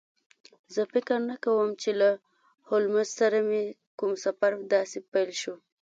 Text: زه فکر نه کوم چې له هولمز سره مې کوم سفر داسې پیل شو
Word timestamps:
زه 0.73 0.81
فکر 0.93 1.17
نه 1.29 1.35
کوم 1.45 1.69
چې 1.81 1.89
له 1.99 2.09
هولمز 2.67 3.07
سره 3.19 3.37
مې 3.47 3.63
کوم 3.99 4.11
سفر 4.25 4.51
داسې 4.73 4.99
پیل 5.11 5.29
شو 5.41 5.55